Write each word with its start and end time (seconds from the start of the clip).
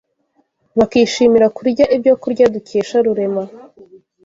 bakishimira 0.77 1.47
kurya 1.57 1.85
ibyokurya 1.95 2.45
dukesha 2.53 2.95
Rurema. 3.05 3.43